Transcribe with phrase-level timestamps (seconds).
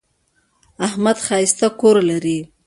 [0.87, 2.37] احمد ښایسته کور لري.